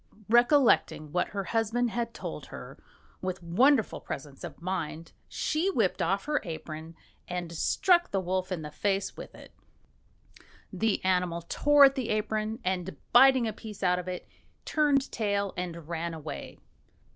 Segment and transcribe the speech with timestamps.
[0.29, 2.79] Recollecting what her husband had told her,
[3.21, 6.95] with wonderful presence of mind she whipped off her apron
[7.27, 9.53] and struck the wolf in the face with it.
[10.73, 14.27] The animal tore at the apron, and biting a piece out of it,
[14.65, 16.57] turned tail and ran away.